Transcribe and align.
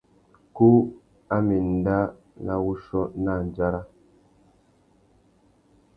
Kú 0.55 0.69
a 1.35 1.37
má 1.45 1.55
enda 1.61 1.97
nà 2.45 2.53
wuchiô 2.63 3.01
nà 3.23 3.31
andjara. 3.41 3.81